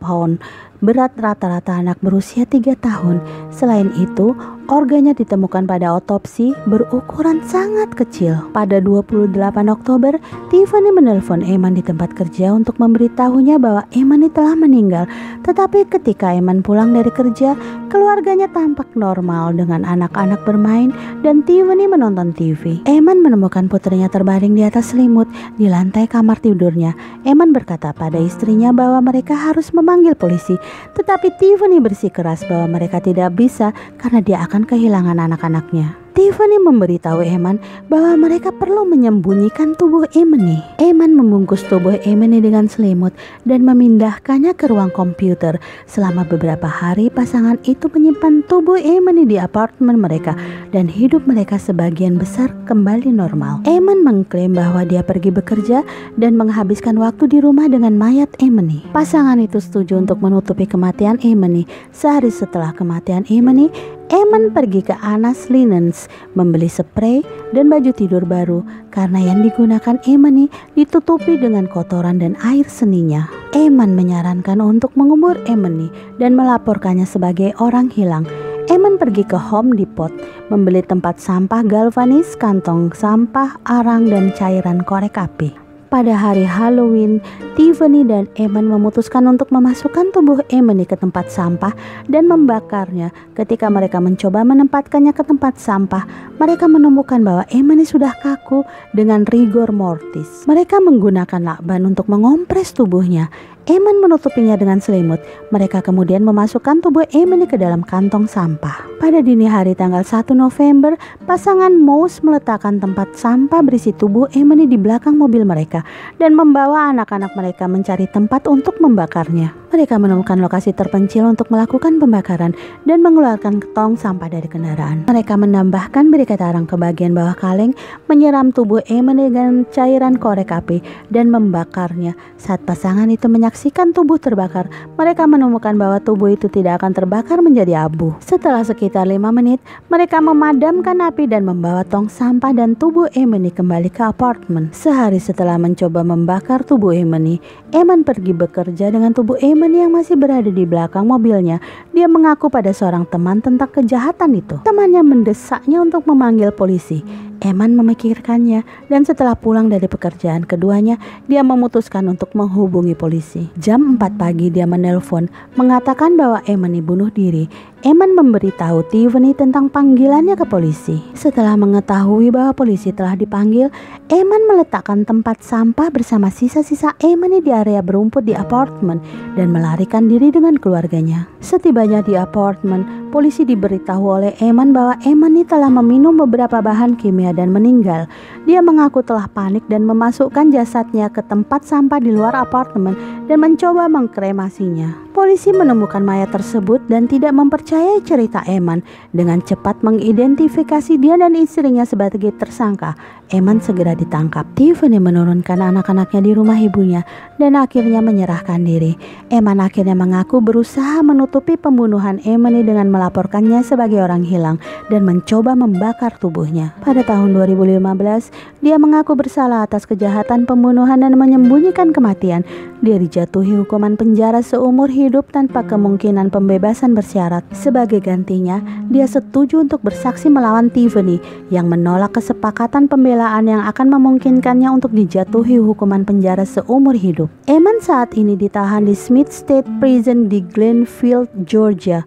pound 0.00 0.40
berat 0.84 1.16
rata-rata 1.16 1.80
anak 1.80 1.98
berusia 2.04 2.44
3 2.44 2.76
tahun. 2.76 3.24
Selain 3.48 3.88
itu, 3.96 4.36
organnya 4.68 5.16
ditemukan 5.16 5.64
pada 5.64 5.96
otopsi 5.96 6.52
berukuran 6.68 7.40
sangat 7.46 7.96
kecil. 7.96 8.38
Pada 8.52 8.78
28 8.82 9.32
Oktober, 9.72 10.20
Tiffany 10.52 10.90
menelpon 10.92 11.40
Eman 11.40 11.74
di 11.76 11.82
tempat 11.82 12.12
kerja 12.12 12.52
untuk 12.52 12.76
memberitahunya 12.76 13.56
bahwa 13.56 13.82
Eman 13.94 14.26
telah 14.30 14.54
meninggal. 14.56 15.04
Tetapi 15.44 15.88
ketika 15.88 16.32
Eman 16.32 16.60
pulang 16.60 16.94
dari 16.94 17.10
kerja, 17.10 17.58
keluarganya 17.90 18.48
tampak 18.50 18.90
normal 18.98 19.54
dengan 19.54 19.84
anak-anak 19.84 20.42
bermain 20.42 20.90
dan 21.24 21.44
Tiffany 21.44 21.88
menonton 21.88 22.34
TV. 22.34 22.80
Eman 22.88 23.20
menemukan 23.24 23.68
putrinya 23.68 24.06
terbaring 24.06 24.54
di 24.56 24.62
atas 24.64 24.94
selimut 24.94 25.26
di 25.56 25.66
lantai 25.68 26.08
kamar 26.08 26.40
tidurnya. 26.40 26.96
Eman 27.24 27.56
berkata 27.56 27.94
pada 27.94 28.20
istrinya 28.20 28.74
bahwa 28.74 29.00
mereka 29.00 29.36
harus 29.36 29.70
memanggil 29.70 30.16
polisi 30.16 30.56
tetapi 30.94 31.34
Tiffany 31.36 31.82
bersikeras 31.82 32.46
bahwa 32.46 32.78
mereka 32.78 33.02
tidak 33.02 33.34
bisa 33.34 33.74
karena 33.98 34.22
dia 34.22 34.38
akan 34.46 34.53
kehilangan 34.62 35.18
anak-anaknya. 35.18 36.03
Tiffany 36.14 36.62
memberitahu 36.62 37.26
Eman 37.26 37.58
bahwa 37.90 38.14
mereka 38.14 38.54
perlu 38.54 38.86
menyembunyikan 38.86 39.74
tubuh 39.74 40.06
Emily. 40.14 40.62
Eman 40.78 41.10
membungkus 41.18 41.66
tubuh 41.66 41.98
Emily 42.06 42.38
dengan 42.38 42.70
selimut 42.70 43.10
dan 43.42 43.66
memindahkannya 43.66 44.54
ke 44.54 44.70
ruang 44.70 44.94
komputer. 44.94 45.58
Selama 45.90 46.22
beberapa 46.22 46.70
hari, 46.70 47.10
pasangan 47.10 47.58
itu 47.66 47.90
menyimpan 47.90 48.46
tubuh 48.46 48.78
Emily 48.78 49.26
di 49.26 49.42
apartemen 49.42 49.98
mereka 49.98 50.38
dan 50.70 50.86
hidup 50.86 51.26
mereka 51.26 51.58
sebagian 51.58 52.14
besar 52.14 52.54
kembali 52.70 53.10
normal. 53.10 53.66
Eman 53.66 54.06
mengklaim 54.06 54.54
bahwa 54.54 54.86
dia 54.86 55.02
pergi 55.02 55.34
bekerja 55.34 55.82
dan 56.14 56.38
menghabiskan 56.38 56.94
waktu 56.94 57.26
di 57.26 57.42
rumah 57.42 57.66
dengan 57.66 57.98
mayat 57.98 58.30
Emily. 58.38 58.86
Pasangan 58.94 59.42
itu 59.42 59.58
setuju 59.58 59.98
untuk 59.98 60.22
menutupi 60.22 60.70
kematian 60.70 61.18
Emily. 61.26 61.66
Sehari 61.90 62.30
setelah 62.30 62.70
kematian 62.70 63.26
Emily, 63.26 63.66
Eman 64.14 64.52
pergi 64.52 64.84
ke 64.84 64.94
Anas 65.00 65.48
Linens 65.48 66.03
membeli 66.36 66.70
spray 66.70 67.24
dan 67.56 67.72
baju 67.72 67.90
tidur 67.94 68.22
baru 68.22 68.60
karena 68.92 69.20
yang 69.32 69.40
digunakan 69.40 69.96
Emani 70.04 70.46
ditutupi 70.76 71.40
dengan 71.40 71.66
kotoran 71.70 72.20
dan 72.20 72.36
air 72.44 72.66
seninya. 72.68 73.26
Eman 73.54 73.94
menyarankan 73.94 74.58
untuk 74.58 74.92
mengubur 74.98 75.38
Emani 75.46 75.88
dan 76.18 76.34
melaporkannya 76.34 77.06
sebagai 77.06 77.54
orang 77.62 77.88
hilang. 77.88 78.26
Eman 78.68 78.96
pergi 78.96 79.28
ke 79.28 79.36
Home 79.36 79.76
Depot 79.76 80.10
membeli 80.48 80.80
tempat 80.80 81.20
sampah 81.20 81.60
galvanis, 81.64 82.32
kantong 82.36 82.92
sampah, 82.96 83.60
arang, 83.68 84.08
dan 84.08 84.32
cairan 84.32 84.80
korek 84.84 85.20
api. 85.20 85.63
Pada 85.94 86.10
hari 86.10 86.42
Halloween, 86.42 87.22
Tiffany 87.54 88.02
dan 88.02 88.26
Eman 88.34 88.66
memutuskan 88.66 89.30
untuk 89.30 89.54
memasukkan 89.54 90.10
tubuh 90.10 90.42
Emily 90.50 90.82
ke 90.82 90.98
tempat 90.98 91.30
sampah 91.30 91.70
dan 92.10 92.26
membakarnya. 92.26 93.14
Ketika 93.38 93.70
mereka 93.70 94.02
mencoba 94.02 94.42
menempatkannya 94.42 95.14
ke 95.14 95.22
tempat 95.22 95.54
sampah, 95.54 96.02
mereka 96.42 96.66
menemukan 96.66 97.22
bahwa 97.22 97.46
Emily 97.46 97.86
sudah 97.86 98.10
kaku 98.10 98.66
dengan 98.90 99.22
rigor 99.30 99.70
mortis. 99.70 100.42
Mereka 100.50 100.82
menggunakan 100.82 101.38
lakban 101.38 101.86
untuk 101.86 102.10
mengompres 102.10 102.74
tubuhnya. 102.74 103.30
Eman 103.64 103.96
menutupinya 103.96 104.60
dengan 104.60 104.76
selimut. 104.76 105.24
Mereka 105.48 105.80
kemudian 105.80 106.20
memasukkan 106.20 106.84
tubuh 106.84 107.08
Eman 107.16 107.48
ke 107.48 107.56
dalam 107.56 107.80
kantong 107.80 108.28
sampah. 108.28 108.84
Pada 109.00 109.24
dini 109.24 109.48
hari 109.48 109.72
tanggal 109.72 110.04
1 110.04 110.36
November, 110.36 111.00
pasangan 111.24 111.72
Mouse 111.72 112.20
meletakkan 112.20 112.76
tempat 112.76 113.16
sampah 113.16 113.64
berisi 113.64 113.96
tubuh 113.96 114.28
Eman 114.36 114.68
di 114.68 114.76
belakang 114.76 115.16
mobil 115.16 115.48
mereka 115.48 115.80
dan 116.20 116.36
membawa 116.36 116.92
anak-anak 116.92 117.32
mereka 117.32 117.64
mencari 117.64 118.04
tempat 118.04 118.44
untuk 118.52 118.76
membakarnya. 118.84 119.56
Mereka 119.72 119.96
menemukan 119.96 120.38
lokasi 120.44 120.76
terpencil 120.76 121.24
untuk 121.24 121.48
melakukan 121.48 121.96
pembakaran 121.98 122.52
dan 122.84 123.00
mengeluarkan 123.00 123.64
tong 123.72 123.96
sampah 123.96 124.28
dari 124.28 124.46
kendaraan. 124.46 125.08
Mereka 125.08 125.40
menambahkan 125.40 126.12
berikat 126.12 126.38
arang 126.44 126.68
ke 126.68 126.76
bagian 126.76 127.16
bawah 127.16 127.34
kaleng, 127.34 127.72
menyiram 128.12 128.52
tubuh 128.52 128.84
Eman 128.92 129.18
dengan 129.18 129.64
cairan 129.72 130.20
korek 130.20 130.52
api 130.52 130.84
dan 131.08 131.32
membakarnya. 131.32 132.12
Saat 132.38 132.62
pasangan 132.68 133.08
itu 133.10 133.26
menyaksikan 133.26 133.53
tubuh 133.94 134.18
terbakar, 134.18 134.66
mereka 134.98 135.24
menemukan 135.30 135.78
bahwa 135.78 136.02
tubuh 136.02 136.34
itu 136.34 136.50
tidak 136.50 136.82
akan 136.82 136.92
terbakar 136.92 137.38
menjadi 137.38 137.86
abu. 137.86 138.12
Setelah 138.18 138.66
sekitar 138.66 139.06
lima 139.06 139.30
menit, 139.30 139.62
mereka 139.86 140.18
memadamkan 140.18 140.98
api 140.98 141.30
dan 141.30 141.46
membawa 141.46 141.86
tong 141.86 142.10
sampah 142.10 142.50
dan 142.50 142.74
tubuh 142.74 143.06
Emily 143.14 143.54
kembali 143.54 143.88
ke 143.94 144.02
apartemen. 144.02 144.74
Sehari 144.74 145.22
setelah 145.22 145.54
mencoba 145.56 146.02
membakar 146.02 146.66
tubuh 146.66 146.90
Emily, 146.90 147.38
Eman 147.70 148.02
pergi 148.02 148.34
bekerja 148.34 148.90
dengan 148.90 149.14
tubuh 149.14 149.38
Emily 149.38 149.82
yang 149.82 149.94
masih 149.94 150.18
berada 150.18 150.50
di 150.50 150.66
belakang 150.66 151.06
mobilnya, 151.06 151.62
dia 151.94 152.10
mengaku 152.10 152.50
pada 152.50 152.74
seorang 152.74 153.06
teman 153.06 153.38
tentang 153.38 153.70
kejahatan 153.70 154.34
itu. 154.34 154.58
Temannya 154.66 155.02
mendesaknya 155.06 155.78
untuk 155.78 156.06
memanggil 156.06 156.50
polisi. 156.50 157.02
Eman 157.44 157.76
memikirkannya 157.76 158.64
dan 158.88 159.04
setelah 159.04 159.36
pulang 159.36 159.68
dari 159.68 159.84
pekerjaan 159.84 160.48
keduanya, 160.48 160.96
dia 161.28 161.44
memutuskan 161.44 162.08
untuk 162.08 162.32
menghubungi 162.32 162.96
polisi. 162.96 163.52
Jam 163.60 164.00
4 164.00 164.16
pagi 164.16 164.48
dia 164.48 164.64
menelpon 164.64 165.28
mengatakan 165.52 166.16
bahwa 166.16 166.40
Eman 166.48 166.80
bunuh 166.80 167.12
diri. 167.12 167.44
Eman 167.84 168.16
memberitahu 168.16 168.88
Tiffany 168.88 169.36
tentang 169.36 169.68
panggilannya 169.68 170.40
ke 170.40 170.48
polisi. 170.48 171.04
Setelah 171.12 171.52
mengetahui 171.52 172.32
bahwa 172.32 172.56
polisi 172.56 172.96
telah 172.96 173.12
dipanggil, 173.12 173.68
Eman 174.08 174.48
meletakkan 174.48 175.04
tempat 175.04 175.44
sampah 175.44 175.92
bersama 175.92 176.32
sisa-sisa 176.32 176.96
Eman 177.04 177.36
di 177.44 177.52
area 177.52 177.84
berumput 177.84 178.24
di 178.24 178.32
apartemen 178.32 179.04
dan 179.36 179.52
melarikan 179.52 180.08
diri 180.08 180.32
dengan 180.32 180.56
keluarganya. 180.56 181.28
Setibanya 181.44 182.00
di 182.00 182.16
apartemen, 182.16 183.12
polisi 183.12 183.44
diberitahu 183.44 184.00
oleh 184.00 184.32
Eman 184.40 184.72
bahwa 184.72 184.96
Eman 185.04 185.36
telah 185.44 185.68
meminum 185.68 186.16
beberapa 186.16 186.64
bahan 186.64 186.96
kimia 186.96 187.36
dan 187.36 187.52
meninggal. 187.52 188.08
Dia 188.48 188.64
mengaku 188.64 189.04
telah 189.04 189.28
panik 189.28 189.68
dan 189.68 189.84
memasukkan 189.84 190.56
jasadnya 190.56 191.12
ke 191.12 191.20
tempat 191.20 191.68
sampah 191.68 192.00
di 192.00 192.16
luar 192.16 192.32
apartemen 192.32 192.96
dan 193.28 193.44
mencoba 193.44 193.92
mengkremasinya. 193.92 195.03
Polisi 195.14 195.54
menemukan 195.54 196.02
mayat 196.02 196.34
tersebut 196.34 196.90
dan 196.90 197.06
tidak 197.06 197.38
mempercayai 197.38 198.02
cerita 198.02 198.42
Eman. 198.50 198.82
Dengan 199.14 199.38
cepat 199.38 199.78
mengidentifikasi 199.86 200.98
dia 200.98 201.14
dan 201.14 201.38
istrinya 201.38 201.86
sebagai 201.86 202.34
tersangka, 202.34 202.98
Eman 203.32 203.56
segera 203.56 203.96
ditangkap. 203.96 204.44
Tiffany 204.52 205.00
menurunkan 205.00 205.56
anak-anaknya 205.56 206.20
di 206.20 206.32
rumah 206.36 206.60
ibunya 206.60 207.08
dan 207.40 207.56
akhirnya 207.56 208.04
menyerahkan 208.04 208.60
diri. 208.60 209.00
Eman 209.32 209.64
akhirnya 209.64 209.96
mengaku 209.96 210.44
berusaha 210.44 211.00
menutupi 211.00 211.56
pembunuhan 211.56 212.20
Emily 212.28 212.60
dengan 212.60 212.92
melaporkannya 212.92 213.64
sebagai 213.64 214.04
orang 214.04 214.28
hilang 214.28 214.60
dan 214.92 215.08
mencoba 215.08 215.56
membakar 215.56 216.12
tubuhnya. 216.20 216.76
Pada 216.84 217.00
tahun 217.00 217.32
2015, 217.32 218.60
dia 218.60 218.76
mengaku 218.76 219.16
bersalah 219.16 219.64
atas 219.64 219.88
kejahatan 219.88 220.44
pembunuhan 220.44 221.00
dan 221.00 221.16
menyembunyikan 221.16 221.96
kematian. 221.96 222.44
Dia 222.84 223.00
dijatuhi 223.00 223.64
hukuman 223.64 223.96
penjara 223.96 224.44
seumur 224.44 224.92
hidup 224.92 225.32
tanpa 225.32 225.64
kemungkinan 225.64 226.28
pembebasan 226.28 226.92
bersyarat. 226.92 227.40
Sebagai 227.56 228.04
gantinya, 228.04 228.60
dia 228.92 229.08
setuju 229.08 229.64
untuk 229.64 229.80
bersaksi 229.80 230.28
melawan 230.28 230.68
Tiffany 230.68 231.16
yang 231.48 231.72
menolak 231.72 232.12
kesepakatan 232.12 232.84
pembelaan 233.14 233.46
yang 233.46 233.62
akan 233.70 233.94
memungkinkannya 233.94 234.74
untuk 234.74 234.90
dijatuhi 234.90 235.62
hukuman 235.62 236.02
penjara 236.02 236.42
seumur 236.42 236.98
hidup. 236.98 237.30
Eman 237.46 237.78
saat 237.78 238.10
ini 238.18 238.34
ditahan 238.34 238.90
di 238.90 238.94
Smith 238.98 239.30
State 239.30 239.70
Prison 239.78 240.26
di 240.26 240.42
Glenfield, 240.42 241.30
Georgia. 241.46 242.02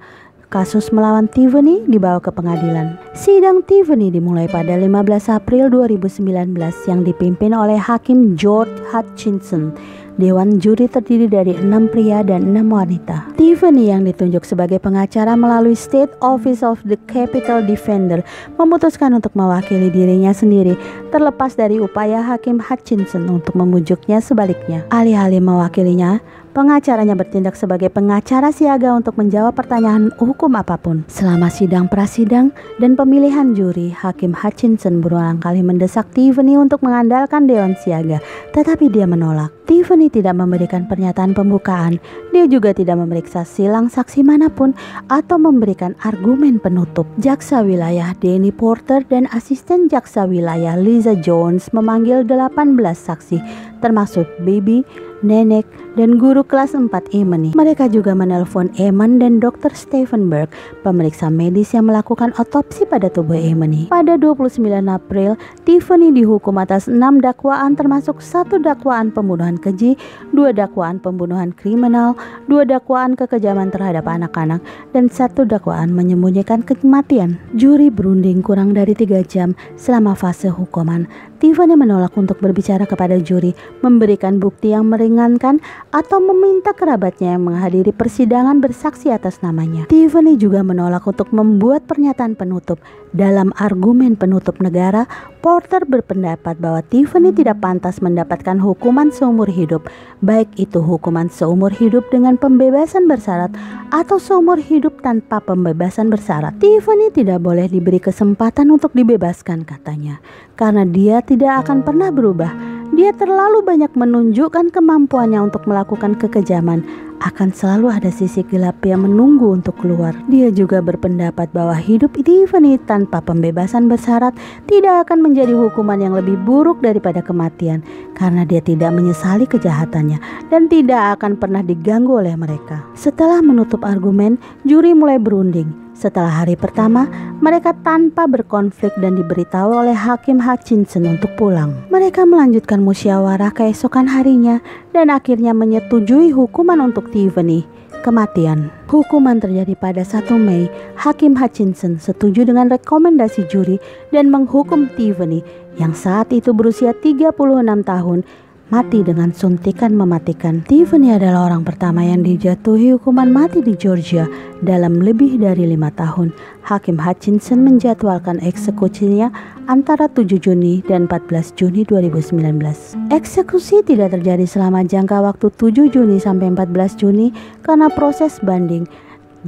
Kasus 0.52 0.92
melawan 0.92 1.32
Tiffany 1.32 1.88
dibawa 1.88 2.20
ke 2.20 2.28
pengadilan. 2.28 3.00
Sidang 3.16 3.64
Tiffany 3.64 4.12
dimulai 4.12 4.52
pada 4.52 4.76
15 4.76 5.32
April 5.32 5.72
2019 5.72 6.60
yang 6.92 7.08
dipimpin 7.08 7.56
oleh 7.56 7.80
Hakim 7.80 8.36
George 8.36 8.76
Hutchinson. 8.92 9.72
Dewan 10.17 10.57
juri 10.57 10.89
terdiri 10.89 11.29
dari 11.29 11.53
enam 11.53 11.86
pria 11.86 12.25
dan 12.25 12.50
enam 12.50 12.74
wanita. 12.74 13.38
Tiffany 13.38 13.93
yang 13.93 14.01
ditunjuk 14.01 14.41
sebagai 14.41 14.81
pengacara 14.81 15.38
melalui 15.38 15.77
State 15.77 16.09
Office 16.25 16.65
of 16.65 16.81
the 16.89 16.97
Capital 17.05 17.62
Defender 17.62 18.25
memutuskan 18.57 19.13
untuk 19.13 19.38
mewakili 19.38 19.93
dirinya 19.93 20.33
sendiri 20.33 20.74
terlepas 21.13 21.53
dari 21.53 21.77
upaya 21.77 22.25
Hakim 22.25 22.57
Hutchinson 22.57 23.29
untuk 23.29 23.53
memujuknya 23.53 24.17
sebaliknya. 24.17 24.89
Alih-alih 24.89 25.38
mewakilinya, 25.38 26.17
Pengacaranya 26.58 27.14
bertindak 27.14 27.54
sebagai 27.54 27.94
pengacara 27.94 28.50
siaga 28.50 28.98
untuk 28.98 29.14
menjawab 29.14 29.54
pertanyaan 29.54 30.10
hukum 30.18 30.58
apa 30.58 30.74
pun. 30.74 31.06
Selama 31.06 31.54
sidang 31.54 31.86
prasidang 31.86 32.50
dan 32.82 32.98
pemilihan 32.98 33.54
juri, 33.54 33.94
Hakim 33.94 34.34
Hutchinson 34.34 35.06
berulang 35.06 35.38
kali 35.38 35.62
mendesak 35.62 36.10
Tiffany 36.18 36.58
untuk 36.58 36.82
mengandalkan 36.82 37.46
Dewan 37.46 37.78
Siaga, 37.78 38.18
tetapi 38.58 38.90
dia 38.90 39.06
menolak. 39.06 39.54
Tiffany 39.70 40.10
tidak 40.10 40.34
memberikan 40.34 40.90
pernyataan 40.90 41.38
pembukaan. 41.38 42.02
Dia 42.34 42.50
juga 42.50 42.74
tidak 42.74 43.06
memeriksa 43.06 43.46
silang 43.46 43.86
saksi 43.94 44.26
mana 44.26 44.50
pun 44.50 44.74
atau 45.14 45.38
memberikan 45.38 45.94
argumen 46.02 46.58
penutup. 46.58 47.06
Jaksa 47.22 47.62
wilayah 47.62 48.18
Danny 48.18 48.50
Porter 48.50 49.06
dan 49.06 49.30
asisten 49.30 49.94
jaksa 49.94 50.26
wilayah 50.26 50.74
Lisa 50.74 51.14
Jones 51.14 51.70
memanggil 51.70 52.26
18 52.26 52.74
saksi, 52.98 53.38
termasuk 53.78 54.26
Baby, 54.42 54.82
nenek, 55.22 55.70
dan 55.98 56.22
guru 56.22 56.46
kelas 56.46 56.77
4 56.77 56.94
Eman. 57.18 57.58
Mereka 57.58 57.89
juga 57.89 58.13
menelpon 58.13 58.70
Eman 58.77 59.18
dan 59.18 59.42
Dr. 59.42 59.74
Stephen 59.74 60.30
Berg, 60.30 60.54
pemeriksa 60.86 61.34
medis 61.34 61.74
yang 61.74 61.89
melakukan 61.89 62.38
otopsi 62.38 62.86
pada 62.86 63.10
tubuh 63.10 63.34
Eman. 63.34 63.89
Pada 63.89 64.13
29 64.16 64.62
April, 64.86 65.34
Tiffany 65.66 66.13
dihukum 66.13 66.62
atas 66.62 66.86
6 66.86 67.01
dakwaan 67.25 67.74
termasuk 67.74 68.22
satu 68.22 68.62
dakwaan 68.62 69.10
pembunuhan 69.10 69.58
keji, 69.58 69.98
dua 70.30 70.54
dakwaan 70.54 71.01
pembunuhan 71.01 71.50
kriminal, 71.58 72.13
dua 72.46 72.62
dakwaan 72.63 73.18
kekejaman 73.18 73.74
terhadap 73.74 74.06
anak-anak, 74.06 74.62
dan 74.94 75.10
satu 75.10 75.50
dakwaan 75.50 75.89
menyembunyikan 75.89 76.62
kematian. 76.62 77.42
Juri 77.58 77.89
berunding 77.89 78.46
kurang 78.46 78.77
dari 78.77 78.94
tiga 78.94 79.25
jam 79.25 79.58
selama 79.74 80.13
fase 80.13 80.54
hukuman. 80.54 81.10
Tiffany 81.38 81.77
menolak 81.77 82.18
untuk 82.18 82.42
berbicara 82.42 82.89
kepada 82.89 83.22
juri, 83.22 83.54
memberikan 83.86 84.42
bukti 84.42 84.74
yang 84.74 84.89
meringankan, 84.89 85.62
atau 85.91 86.20
meminta 86.20 86.75
kerabatnya 86.75 87.36
yang 87.38 87.48
menghadiri 87.48 87.96
persidangan 87.96 88.60
bersaksi 88.60 89.10
atas 89.10 89.39
namanya. 89.39 89.88
Tiffany 89.88 90.36
juga 90.36 90.62
menolak 90.62 91.08
untuk 91.08 91.32
membuat 91.32 91.88
pernyataan 91.88 92.36
penutup. 92.36 92.79
Dalam 93.15 93.56
argumen 93.56 94.20
penutup 94.20 94.60
negara, 94.60 95.08
Porter 95.39 95.88
berpendapat 95.88 96.60
bahwa 96.60 96.84
Tiffany 96.84 97.32
tidak 97.32 97.63
pantas 97.63 98.03
mendapatkan 98.03 98.60
hukuman 98.60 99.10
seumur 99.15 99.48
hidup, 99.48 99.88
baik 100.20 100.51
itu 100.60 100.84
hukuman 100.84 101.32
seumur 101.32 101.72
hidup 101.72 102.03
dengan 102.12 102.36
pembebasan 102.36 103.08
bersyarat 103.08 103.56
atau 103.89 104.20
seumur 104.20 104.60
hidup 104.60 105.00
tanpa 105.00 105.39
pembebasan 105.39 106.12
bersyarat. 106.12 106.60
Tiffany 106.60 107.10
tidak 107.15 107.39
boleh 107.39 107.72
diberi 107.72 108.03
kesempatan 108.03 108.70
untuk 108.75 108.91
dibebaskan, 108.91 109.63
katanya, 109.63 110.20
karena 110.60 110.84
dia 110.84 111.24
tidak 111.24 111.63
akan 111.63 111.88
pernah 111.88 112.12
berubah. 112.12 112.76
Dia 112.96 113.12
terlalu 113.12 113.65
banyak 113.67 113.91
menunjukkan 114.00 114.72
kemampuannya 114.72 115.44
untuk 115.44 115.67
melakukan 115.67 116.15
kekejaman. 116.15 116.88
Akan 117.17 117.50
selalu 117.50 117.89
ada 117.89 118.13
sisi 118.13 118.46
gelap 118.46 118.77
yang 118.86 119.01
menunggu 119.03 119.50
untuk 119.50 119.74
keluar. 119.82 120.13
Dia 120.29 120.53
juga 120.53 120.86
berpendapat 120.86 121.50
bahwa 121.50 121.74
hidup 121.74 122.13
Tiffany 122.13 122.77
tanpa 122.77 123.25
pembebasan 123.25 123.89
bersyarat 123.89 124.38
tidak 124.70 125.10
akan 125.10 125.25
menjadi 125.25 125.51
hukuman 125.58 125.98
yang 125.98 126.13
lebih 126.13 126.38
buruk 126.46 126.77
daripada 126.86 127.25
kematian 127.25 127.82
karena 128.13 128.46
dia 128.46 128.62
tidak 128.62 128.94
menyesali 128.94 129.50
kejahatannya 129.50 130.22
dan 130.53 130.70
tidak 130.70 131.17
akan 131.17 131.41
pernah 131.41 131.65
diganggu 131.65 132.22
oleh 132.22 132.38
mereka. 132.38 132.86
Setelah 132.94 133.41
menutup 133.41 133.82
argumen, 133.82 134.38
juri 134.62 134.94
mulai 134.94 135.17
berunding. 135.17 135.87
Setelah 135.98 136.46
hari 136.46 136.54
pertama, 136.54 137.10
mereka 137.42 137.74
tanpa 137.82 138.30
berkonflik 138.30 138.94
dan 139.01 139.18
diberitahu 139.18 139.82
oleh 139.82 139.98
Hakim 139.98 140.38
Hutchinson 140.38 141.10
untuk 141.10 141.34
pulang. 141.34 141.74
Mereka 141.89 142.22
melanjutkan 142.22 142.86
musyawarah 142.86 143.50
keesokan 143.50 144.06
harinya 144.06 144.62
dan 144.94 145.10
akhirnya 145.10 145.58
menyetujui 145.58 146.30
hukuman 146.38 146.86
untuk 146.86 147.10
Tiffany, 147.10 147.66
kematian. 148.06 148.70
Hukuman 148.86 149.42
terjadi 149.42 149.74
pada 149.74 150.06
1 150.06 150.38
Mei. 150.38 150.70
Hakim 151.01 151.34
Hutchinson 151.34 151.98
setuju 151.98 152.46
dengan 152.46 152.70
rekomendasi 152.70 153.50
juri 153.50 153.82
dan 154.13 154.30
menghukum 154.30 154.94
Tiffany 154.94 155.42
yang 155.82 155.98
saat 155.98 156.30
itu 156.30 156.54
berusia 156.54 156.94
36 156.94 157.34
tahun 157.82 158.22
mati 158.67 159.00
dengan 159.00 159.31
suntikan 159.31 159.95
mematikan. 159.95 160.59
Tiffany 160.67 161.15
adalah 161.15 161.47
orang 161.47 161.63
pertama 161.63 162.03
yang 162.03 162.19
dijatuhi 162.24 163.00
hukuman 163.00 163.31
mati 163.31 163.63
di 163.63 163.79
Georgia 163.79 164.27
dalam 164.59 165.00
lebih 165.00 165.39
dari 165.39 165.71
lima 165.71 165.88
tahun. 165.95 166.36
Hakim 166.67 167.00
Hutchinson 167.00 167.63
menjadwalkan 167.63 168.43
eksekusinya 168.43 169.31
antara 169.71 170.12
7 170.12 170.36
Juni 170.36 170.83
dan 170.83 171.07
14 171.07 171.55
Juni 171.55 171.88
2019. 171.88 173.07
Eksekusi 173.07 173.88
tidak 173.88 174.12
terjadi 174.19 174.43
selama 174.43 174.83
jangka 174.83 175.24
waktu 175.24 175.47
7 175.47 175.88
Juni 175.88 176.19
sampai 176.19 176.51
14 176.51 177.00
Juni 177.00 177.31
karena 177.63 177.88
proses 177.88 178.43
banding 178.43 178.83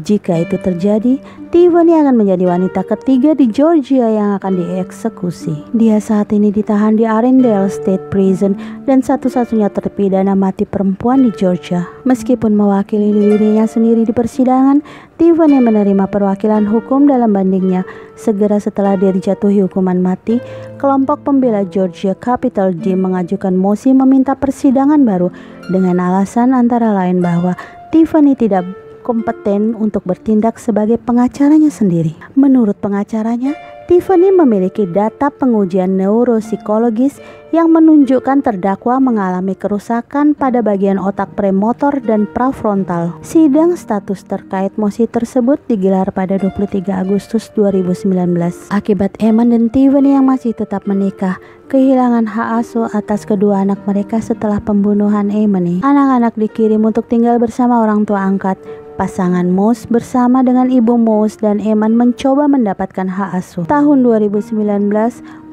jika 0.01 0.41
itu 0.41 0.56
terjadi, 0.60 1.20
Tiffany 1.50 1.98
akan 1.98 2.13
menjadi 2.13 2.46
wanita 2.46 2.86
ketiga 2.86 3.34
di 3.34 3.50
Georgia 3.50 4.06
yang 4.06 4.38
akan 4.38 4.62
dieksekusi. 4.62 5.65
Dia 5.74 5.98
saat 5.98 6.29
ini 6.29 6.53
ditahan 6.53 6.94
di 6.94 7.10
Arendelle 7.10 7.74
State 7.74 8.13
Prison 8.13 8.53
dan 8.86 9.01
satu-satunya 9.01 9.74
terpidana 9.74 10.38
mati 10.38 10.63
perempuan 10.70 11.25
di 11.25 11.34
Georgia. 11.34 11.89
Meskipun 12.06 12.53
mewakili 12.53 13.10
dirinya 13.10 13.65
sendiri 13.65 14.06
di 14.06 14.13
persidangan, 14.13 14.86
Tiffany 15.18 15.58
menerima 15.58 16.06
perwakilan 16.08 16.70
hukum 16.70 17.10
dalam 17.10 17.34
bandingnya. 17.34 17.82
Segera 18.13 18.62
setelah 18.62 18.94
dia 18.94 19.10
dijatuhi 19.10 19.65
hukuman 19.65 20.00
mati, 20.00 20.38
kelompok 20.77 21.25
pembela 21.25 21.65
Georgia 21.65 22.13
Capital 22.13 22.77
D 22.77 22.94
mengajukan 22.94 23.58
mosi 23.58 23.91
meminta 23.91 24.38
persidangan 24.38 25.01
baru 25.01 25.34
dengan 25.68 25.98
alasan 25.98 26.53
antara 26.53 26.94
lain 26.94 27.20
bahwa 27.20 27.58
Tiffany 27.89 28.38
tidak 28.38 28.70
kompeten 29.10 29.74
untuk 29.74 30.06
bertindak 30.06 30.62
sebagai 30.62 31.01
pengacaranya 31.01 31.74
sendiri. 31.74 32.13
Menurut 32.38 32.78
pengacaranya, 32.78 33.58
Tiffany 33.89 34.30
memiliki 34.30 34.86
data 34.86 35.34
pengujian 35.34 35.98
neuropsikologis 35.98 37.18
yang 37.50 37.74
menunjukkan 37.74 38.46
terdakwa 38.46 39.01
mengalami 39.01 39.58
kerusakan 39.58 40.38
pada 40.38 40.62
bagian 40.62 41.01
otak 41.01 41.34
premotor 41.34 41.98
dan 41.98 42.30
prafrontal. 42.30 43.18
Sidang 43.25 43.74
status 43.74 44.22
terkait 44.30 44.78
mosi 44.78 45.10
tersebut 45.10 45.58
digelar 45.66 46.13
pada 46.13 46.38
23 46.38 46.86
Agustus 46.94 47.50
2019. 47.58 48.70
Akibat 48.70 49.18
Eman 49.18 49.50
dan 49.50 49.74
Tiffany 49.74 50.13
yang 50.13 50.30
masih 50.30 50.54
tetap 50.54 50.86
menikah, 50.86 51.42
kehilangan 51.74 52.30
hak 52.30 52.62
asuh 52.62 52.86
atas 52.94 53.25
kedua 53.25 53.66
anak 53.66 53.82
mereka 53.89 54.22
setelah 54.22 54.62
pembunuhan 54.62 55.34
Emily. 55.34 55.82
Anak-anak 55.82 56.38
dikirim 56.38 56.86
untuk 56.86 57.10
tinggal 57.10 57.42
bersama 57.42 57.82
orang 57.82 58.06
tua 58.06 58.22
angkat 58.22 58.62
Pasangan 59.00 59.48
Moss 59.48 59.88
bersama 59.88 60.44
dengan 60.44 60.68
ibu 60.68 61.00
Moss 61.00 61.39
dan 61.39 61.63
Eman 61.63 61.96
mencoba 61.96 62.51
mendapatkan 62.51 63.08
hak 63.08 63.32
asuh. 63.32 63.63
Tahun 63.63 64.03
2019, 64.03 64.60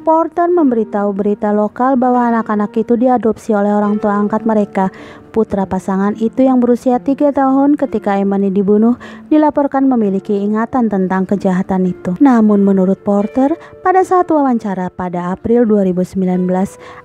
Porter 0.02 0.50
memberitahu 0.50 1.14
berita 1.14 1.54
lokal 1.54 1.94
bahwa 1.94 2.26
anak-anak 2.26 2.74
itu 2.74 2.98
diadopsi 2.98 3.54
oleh 3.54 3.70
orang 3.70 4.02
tua 4.02 4.18
angkat 4.18 4.42
mereka 4.42 4.90
Putra 5.36 5.68
pasangan 5.68 6.16
itu 6.16 6.48
yang 6.48 6.64
berusia 6.64 6.96
tiga 6.96 7.28
tahun 7.28 7.76
ketika 7.76 8.16
Emani 8.16 8.48
dibunuh 8.48 8.96
dilaporkan 9.28 9.84
memiliki 9.84 10.32
ingatan 10.32 10.88
tentang 10.88 11.28
kejahatan 11.28 11.92
itu. 11.92 12.16
Namun 12.24 12.64
menurut 12.64 12.96
Porter, 13.04 13.52
pada 13.84 14.00
saat 14.00 14.32
wawancara 14.32 14.88
pada 14.88 15.36
April 15.36 15.68
2019, 15.68 16.48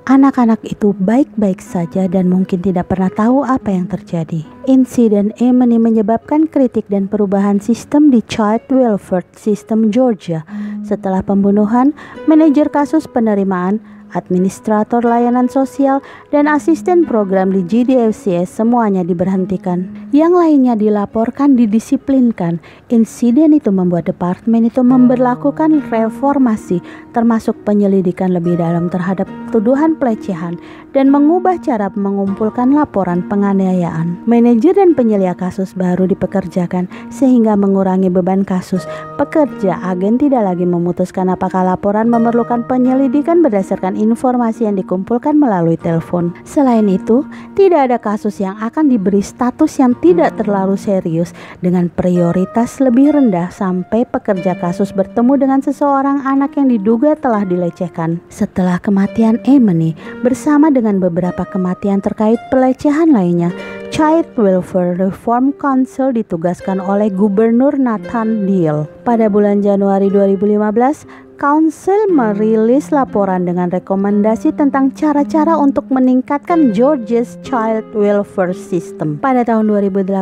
anak-anak 0.08 0.64
itu 0.64 0.96
baik-baik 0.96 1.60
saja 1.60 2.08
dan 2.08 2.32
mungkin 2.32 2.64
tidak 2.64 2.88
pernah 2.88 3.12
tahu 3.12 3.44
apa 3.44 3.68
yang 3.68 3.92
terjadi. 3.92 4.48
Insiden 4.64 5.36
Emani 5.36 5.76
menyebabkan 5.76 6.48
kritik 6.48 6.88
dan 6.88 7.12
perubahan 7.12 7.60
sistem 7.60 8.16
di 8.16 8.24
Child 8.24 8.64
Welfare 8.72 9.28
System 9.36 9.92
Georgia. 9.92 10.48
Setelah 10.88 11.20
pembunuhan, 11.20 11.92
manajer 12.32 12.72
kasus 12.72 13.12
penerimaan 13.12 13.84
administrator 14.18 15.06
layanan 15.06 15.46
sosial, 15.46 16.02
dan 16.34 16.50
asisten 16.50 17.06
program 17.06 17.54
di 17.54 17.62
GDFCS 17.62 18.50
semuanya 18.50 19.06
diberhentikan. 19.06 20.01
Yang 20.12 20.34
lainnya 20.44 20.76
dilaporkan 20.76 21.56
didisiplinkan. 21.56 22.60
Insiden 22.92 23.56
itu 23.56 23.72
membuat 23.72 24.12
departemen 24.12 24.68
itu 24.68 24.84
memperlakukan 24.84 25.88
reformasi 25.88 26.84
termasuk 27.16 27.56
penyelidikan 27.64 28.36
lebih 28.36 28.60
dalam 28.60 28.92
terhadap 28.92 29.24
tuduhan 29.56 29.96
pelecehan 29.96 30.60
dan 30.92 31.08
mengubah 31.08 31.60
cara 31.64 31.88
mengumpulkan 31.96 32.76
laporan 32.76 33.24
penganiayaan. 33.32 34.28
Manajer 34.28 34.76
dan 34.76 34.96
penyelia 34.96 35.32
kasus 35.32 35.72
baru 35.72 36.04
dipekerjakan 36.08 36.92
sehingga 37.08 37.56
mengurangi 37.56 38.12
beban 38.12 38.44
kasus. 38.44 38.84
Pekerja 39.16 39.80
agen 39.80 40.20
tidak 40.20 40.44
lagi 40.44 40.68
memutuskan 40.68 41.32
apakah 41.32 41.64
laporan 41.64 42.12
memerlukan 42.12 42.68
penyelidikan 42.68 43.40
berdasarkan 43.40 43.96
informasi 43.96 44.68
yang 44.68 44.76
dikumpulkan 44.76 45.40
melalui 45.40 45.80
telepon. 45.80 46.36
Selain 46.44 46.88
itu, 46.92 47.24
tidak 47.56 47.92
ada 47.92 47.98
kasus 48.02 48.44
yang 48.44 48.60
akan 48.60 48.92
diberi 48.92 49.24
status 49.24 49.80
yang 49.80 49.96
tidak 50.02 50.36
terlalu 50.42 50.76
serius 50.76 51.32
dengan 51.62 51.88
prioritas 51.88 52.82
lebih 52.82 53.14
rendah 53.16 53.54
sampai 53.54 54.04
pekerja 54.04 54.58
kasus 54.58 54.92
bertemu 54.92 55.38
dengan 55.38 55.60
seseorang 55.62 56.26
anak 56.26 56.58
yang 56.58 56.68
diduga 56.68 57.14
telah 57.16 57.46
dilecehkan. 57.46 58.20
Setelah 58.28 58.82
kematian 58.82 59.40
Emily 59.46 59.94
bersama 60.26 60.74
dengan 60.74 60.98
beberapa 60.98 61.46
kematian 61.48 62.02
terkait 62.02 62.42
pelecehan 62.50 63.14
lainnya, 63.14 63.54
Child 63.92 64.40
Welfare 64.40 64.96
Reform 64.96 65.52
Council 65.60 66.16
ditugaskan 66.16 66.80
oleh 66.80 67.12
Gubernur 67.12 67.76
Nathan 67.76 68.48
Deal. 68.48 68.88
Pada 69.04 69.28
bulan 69.28 69.60
Januari 69.60 70.08
2015, 70.08 71.31
Council 71.42 72.06
merilis 72.14 72.94
laporan 72.94 73.50
dengan 73.50 73.74
rekomendasi 73.74 74.54
tentang 74.54 74.94
cara-cara 74.94 75.58
untuk 75.58 75.90
meningkatkan 75.90 76.70
Georgia's 76.70 77.42
Child 77.42 77.98
Welfare 77.98 78.54
System. 78.54 79.18
Pada 79.18 79.42
tahun 79.42 79.66
2018, 79.74 80.22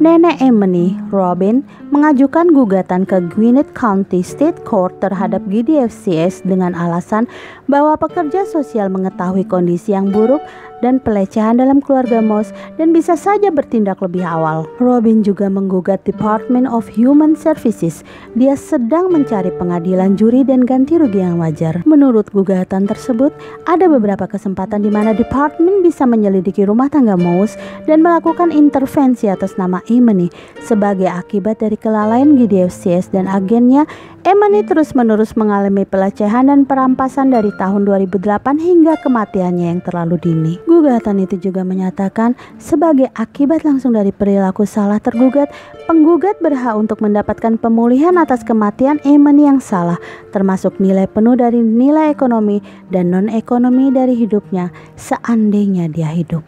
nenek 0.00 0.40
Emily 0.40 0.96
Robin 1.12 1.60
mengajukan 1.92 2.48
gugatan 2.48 3.04
ke 3.04 3.20
Gwinnett 3.28 3.76
County 3.76 4.24
State 4.24 4.64
Court 4.64 4.96
terhadap 5.04 5.44
GDFCS 5.52 6.48
dengan 6.48 6.72
alasan 6.72 7.28
bahwa 7.68 8.00
pekerja 8.00 8.48
sosial 8.48 8.88
mengetahui 8.88 9.44
kondisi 9.44 9.92
yang 9.92 10.08
buruk 10.08 10.40
dan 10.82 10.98
pelecehan 10.98 11.62
dalam 11.62 11.78
keluarga 11.78 12.18
Moss 12.18 12.50
dan 12.76 12.90
bisa 12.90 13.14
saja 13.14 13.48
bertindak 13.48 14.02
lebih 14.02 14.26
awal. 14.26 14.66
Robin 14.82 15.22
juga 15.22 15.46
menggugat 15.46 16.02
Department 16.02 16.66
of 16.66 16.90
Human 16.92 17.38
Services. 17.38 18.02
Dia 18.34 18.58
sedang 18.58 19.08
mencari 19.08 19.54
pengadilan 19.54 20.18
juri 20.18 20.42
dan 20.42 20.66
ganti 20.66 20.98
rugi 20.98 21.22
yang 21.22 21.38
wajar. 21.38 21.80
Menurut 21.86 22.28
gugatan 22.34 22.90
tersebut, 22.90 23.30
ada 23.70 23.86
beberapa 23.86 24.26
kesempatan 24.26 24.82
di 24.82 24.90
mana 24.90 25.14
Department 25.14 25.86
bisa 25.86 26.04
menyelidiki 26.04 26.66
rumah 26.66 26.90
tangga 26.90 27.14
Moss 27.14 27.54
dan 27.86 28.02
melakukan 28.02 28.50
intervensi 28.50 29.30
atas 29.30 29.54
nama 29.54 29.78
Emily 29.86 30.28
sebagai 30.60 31.06
akibat 31.06 31.62
dari 31.62 31.78
kelalaian 31.78 32.34
GDFCS 32.34 33.14
dan 33.14 33.30
agennya 33.30 33.86
Emani 34.22 34.62
terus-menerus 34.62 35.34
mengalami 35.34 35.82
pelecehan 35.82 36.46
dan 36.46 36.62
perampasan 36.62 37.34
dari 37.34 37.50
tahun 37.58 37.82
2008 37.82 38.54
hingga 38.54 38.94
kematiannya 39.02 39.66
yang 39.74 39.82
terlalu 39.82 40.14
dini. 40.22 40.54
Gugatan 40.72 41.20
itu 41.20 41.36
juga 41.36 41.68
menyatakan 41.68 42.32
sebagai 42.56 43.12
akibat 43.12 43.60
langsung 43.60 43.92
dari 43.92 44.08
perilaku 44.08 44.64
salah 44.64 44.96
tergugat, 44.96 45.52
penggugat 45.84 46.40
berhak 46.40 46.80
untuk 46.80 47.04
mendapatkan 47.04 47.60
pemulihan 47.60 48.16
atas 48.16 48.40
kematian 48.40 48.96
Emani 49.04 49.52
yang 49.52 49.60
salah, 49.60 50.00
termasuk 50.32 50.80
nilai 50.80 51.04
penuh 51.04 51.36
dari 51.36 51.60
nilai 51.60 52.08
ekonomi 52.08 52.64
dan 52.88 53.12
non-ekonomi 53.12 53.92
dari 53.92 54.16
hidupnya 54.16 54.72
seandainya 54.96 55.92
dia 55.92 56.08
hidup. 56.08 56.40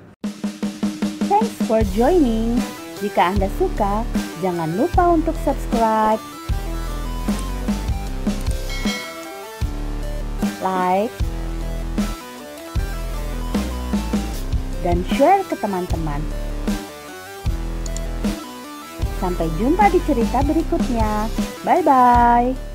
Thanks 1.29 1.53
for 1.69 1.85
joining. 1.93 2.57
Jika 3.05 3.37
Anda 3.37 3.53
suka, 3.61 4.09
jangan 4.41 4.73
lupa 4.81 5.13
untuk 5.13 5.37
subscribe 5.45 6.17
like, 10.65 11.13
dan 14.85 15.01
share 15.17 15.41
ke 15.49 15.57
teman-teman. 15.59 16.21
Sampai 19.19 19.49
jumpa 19.57 19.89
di 19.89 20.05
cerita 20.05 20.45
berikutnya. 20.45 21.33
Bye 21.65 21.81
bye. 21.81 22.74